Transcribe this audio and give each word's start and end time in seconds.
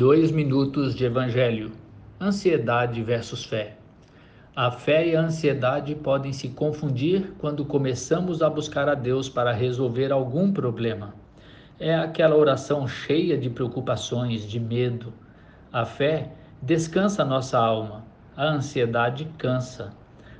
Dois 0.00 0.32
minutos 0.32 0.94
de 0.94 1.04
Evangelho. 1.04 1.72
Ansiedade 2.18 3.02
versus 3.02 3.44
fé. 3.44 3.76
A 4.56 4.70
fé 4.70 5.06
e 5.08 5.14
a 5.14 5.20
ansiedade 5.20 5.94
podem 5.94 6.32
se 6.32 6.48
confundir 6.48 7.34
quando 7.36 7.66
começamos 7.66 8.40
a 8.40 8.48
buscar 8.48 8.88
a 8.88 8.94
Deus 8.94 9.28
para 9.28 9.52
resolver 9.52 10.10
algum 10.10 10.50
problema. 10.50 11.12
É 11.78 11.94
aquela 11.94 12.34
oração 12.34 12.88
cheia 12.88 13.36
de 13.36 13.50
preocupações, 13.50 14.48
de 14.48 14.58
medo. 14.58 15.12
A 15.70 15.84
fé 15.84 16.32
descansa 16.62 17.22
nossa 17.22 17.58
alma, 17.58 18.02
a 18.34 18.46
ansiedade 18.46 19.28
cansa. 19.36 19.92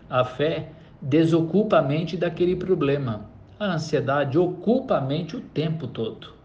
A 0.08 0.24
fé 0.24 0.70
desocupa 1.02 1.80
a 1.80 1.82
mente 1.82 2.16
daquele 2.16 2.56
problema, 2.56 3.26
a 3.58 3.74
ansiedade 3.74 4.38
ocupa 4.38 4.96
a 4.96 5.02
mente 5.02 5.36
o 5.36 5.40
tempo 5.42 5.86
todo. 5.86 6.39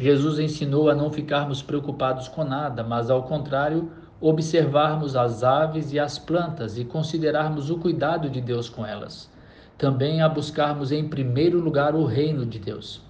Jesus 0.00 0.38
ensinou 0.38 0.88
a 0.88 0.94
não 0.94 1.10
ficarmos 1.10 1.60
preocupados 1.60 2.28
com 2.28 2.44
nada, 2.44 2.84
mas 2.84 3.10
ao 3.10 3.24
contrário, 3.24 3.90
observarmos 4.20 5.16
as 5.16 5.42
aves 5.42 5.92
e 5.92 5.98
as 5.98 6.16
plantas 6.16 6.78
e 6.78 6.84
considerarmos 6.84 7.68
o 7.68 7.78
cuidado 7.78 8.30
de 8.30 8.40
Deus 8.40 8.68
com 8.68 8.86
elas. 8.86 9.28
Também 9.76 10.22
a 10.22 10.28
buscarmos 10.28 10.92
em 10.92 11.08
primeiro 11.08 11.58
lugar 11.58 11.96
o 11.96 12.04
reino 12.04 12.46
de 12.46 12.60
Deus. 12.60 13.02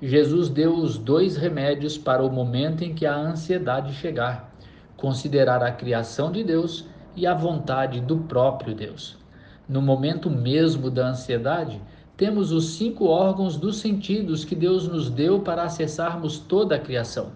Jesus 0.00 0.50
deu 0.50 0.74
os 0.74 0.98
dois 0.98 1.38
remédios 1.38 1.96
para 1.96 2.22
o 2.22 2.30
momento 2.30 2.84
em 2.84 2.94
que 2.94 3.06
a 3.06 3.16
ansiedade 3.16 3.94
chegar: 3.94 4.54
considerar 4.94 5.62
a 5.62 5.72
criação 5.72 6.30
de 6.30 6.44
Deus 6.44 6.86
e 7.16 7.26
a 7.26 7.32
vontade 7.32 7.98
do 7.98 8.18
próprio 8.18 8.74
Deus. 8.74 9.16
No 9.66 9.80
momento 9.80 10.28
mesmo 10.28 10.90
da 10.90 11.08
ansiedade, 11.08 11.80
temos 12.16 12.50
os 12.50 12.76
cinco 12.76 13.06
órgãos 13.06 13.58
dos 13.58 13.76
sentidos 13.76 14.42
que 14.42 14.54
Deus 14.54 14.88
nos 14.88 15.10
deu 15.10 15.40
para 15.40 15.64
acessarmos 15.64 16.38
toda 16.38 16.76
a 16.76 16.78
criação. 16.78 17.32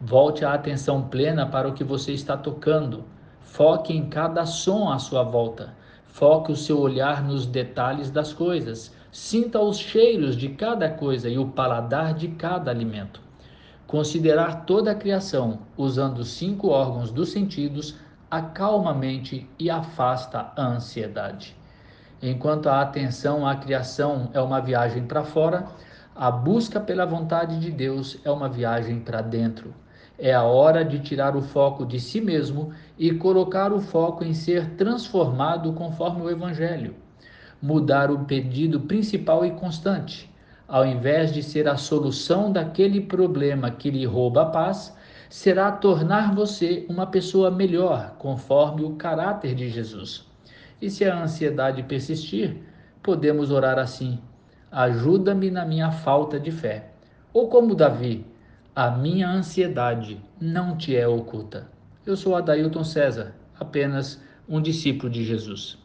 Volte 0.00 0.44
a 0.44 0.54
atenção 0.54 1.02
plena 1.08 1.44
para 1.44 1.68
o 1.68 1.72
que 1.72 1.82
você 1.82 2.12
está 2.12 2.36
tocando. 2.36 3.02
Foque 3.40 3.92
em 3.92 4.08
cada 4.08 4.46
som 4.46 4.88
à 4.88 5.00
sua 5.00 5.24
volta. 5.24 5.74
Foque 6.06 6.52
o 6.52 6.56
seu 6.56 6.78
olhar 6.78 7.24
nos 7.24 7.44
detalhes 7.44 8.08
das 8.08 8.32
coisas. 8.32 8.94
Sinta 9.10 9.58
os 9.58 9.78
cheiros 9.78 10.36
de 10.36 10.50
cada 10.50 10.88
coisa 10.88 11.28
e 11.28 11.36
o 11.36 11.48
paladar 11.48 12.14
de 12.14 12.28
cada 12.28 12.70
alimento. 12.70 13.20
Considerar 13.88 14.64
toda 14.64 14.92
a 14.92 14.94
criação 14.94 15.60
usando 15.76 16.18
os 16.18 16.28
cinco 16.28 16.68
órgãos 16.68 17.10
dos 17.10 17.30
sentidos 17.30 17.96
acalma 18.30 18.92
a 18.92 18.94
mente 18.94 19.48
e 19.58 19.68
afasta 19.68 20.52
a 20.54 20.64
ansiedade. 20.64 21.57
Enquanto 22.20 22.68
a 22.68 22.80
atenção 22.80 23.46
à 23.46 23.54
criação 23.54 24.28
é 24.34 24.40
uma 24.40 24.60
viagem 24.60 25.04
para 25.04 25.22
fora, 25.22 25.66
a 26.16 26.32
busca 26.32 26.80
pela 26.80 27.06
vontade 27.06 27.60
de 27.60 27.70
Deus 27.70 28.18
é 28.24 28.30
uma 28.30 28.48
viagem 28.48 28.98
para 28.98 29.20
dentro. 29.22 29.72
É 30.18 30.34
a 30.34 30.42
hora 30.42 30.84
de 30.84 30.98
tirar 30.98 31.36
o 31.36 31.42
foco 31.42 31.86
de 31.86 32.00
si 32.00 32.20
mesmo 32.20 32.72
e 32.98 33.12
colocar 33.12 33.72
o 33.72 33.80
foco 33.80 34.24
em 34.24 34.34
ser 34.34 34.70
transformado 34.70 35.72
conforme 35.74 36.22
o 36.22 36.28
Evangelho. 36.28 36.96
Mudar 37.62 38.10
o 38.10 38.24
pedido 38.24 38.80
principal 38.80 39.46
e 39.46 39.52
constante. 39.52 40.28
Ao 40.66 40.84
invés 40.84 41.32
de 41.32 41.40
ser 41.40 41.68
a 41.68 41.76
solução 41.76 42.50
daquele 42.50 43.00
problema 43.00 43.70
que 43.70 43.90
lhe 43.90 44.04
rouba 44.04 44.42
a 44.42 44.46
paz, 44.46 44.92
será 45.30 45.70
tornar 45.70 46.34
você 46.34 46.84
uma 46.88 47.06
pessoa 47.06 47.48
melhor, 47.48 48.16
conforme 48.18 48.82
o 48.82 48.96
caráter 48.96 49.54
de 49.54 49.70
Jesus. 49.70 50.27
E 50.80 50.88
se 50.90 51.04
a 51.04 51.20
ansiedade 51.20 51.82
persistir, 51.82 52.56
podemos 53.02 53.50
orar 53.50 53.78
assim: 53.78 54.18
ajuda-me 54.70 55.50
na 55.50 55.64
minha 55.64 55.90
falta 55.90 56.38
de 56.38 56.52
fé. 56.52 56.90
Ou 57.32 57.48
como 57.48 57.74
Davi, 57.74 58.24
a 58.74 58.90
minha 58.90 59.28
ansiedade 59.28 60.20
não 60.40 60.76
te 60.76 60.96
é 60.96 61.06
oculta. 61.06 61.68
Eu 62.06 62.16
sou 62.16 62.36
Adailton 62.36 62.84
César, 62.84 63.34
apenas 63.58 64.22
um 64.48 64.62
discípulo 64.62 65.10
de 65.10 65.24
Jesus. 65.24 65.76